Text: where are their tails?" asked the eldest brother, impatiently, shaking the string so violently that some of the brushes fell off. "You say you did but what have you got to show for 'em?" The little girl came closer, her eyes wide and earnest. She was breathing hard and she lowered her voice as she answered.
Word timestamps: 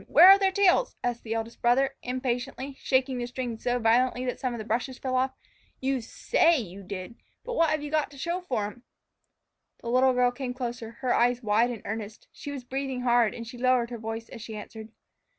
where 0.07 0.29
are 0.29 0.39
their 0.39 0.51
tails?" 0.51 0.95
asked 1.03 1.21
the 1.21 1.35
eldest 1.35 1.61
brother, 1.61 1.93
impatiently, 2.01 2.75
shaking 2.81 3.19
the 3.19 3.27
string 3.27 3.55
so 3.59 3.77
violently 3.77 4.25
that 4.25 4.39
some 4.39 4.51
of 4.51 4.57
the 4.57 4.63
brushes 4.65 4.97
fell 4.97 5.15
off. 5.15 5.37
"You 5.79 6.01
say 6.01 6.59
you 6.59 6.81
did 6.81 7.13
but 7.45 7.53
what 7.53 7.69
have 7.69 7.83
you 7.83 7.91
got 7.91 8.09
to 8.09 8.17
show 8.17 8.41
for 8.41 8.65
'em?" 8.65 8.83
The 9.81 9.89
little 9.91 10.13
girl 10.13 10.31
came 10.31 10.55
closer, 10.55 10.93
her 11.01 11.13
eyes 11.13 11.43
wide 11.43 11.69
and 11.69 11.83
earnest. 11.85 12.27
She 12.31 12.49
was 12.49 12.63
breathing 12.63 13.01
hard 13.01 13.35
and 13.35 13.45
she 13.45 13.59
lowered 13.59 13.91
her 13.91 13.99
voice 13.99 14.27
as 14.29 14.41
she 14.41 14.55
answered. 14.55 14.89